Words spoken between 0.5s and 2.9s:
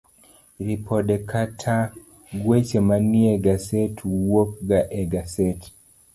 Ripode kata Gweche